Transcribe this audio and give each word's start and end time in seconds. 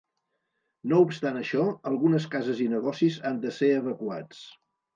No 0.93 1.01
obstant 1.07 1.37
això, 1.41 1.67
algunes 1.91 2.27
cases 2.37 2.65
i 2.67 2.69
negocis 2.73 3.21
han 3.31 3.41
de 3.47 3.55
ser 3.61 3.73
evacuats. 3.79 4.45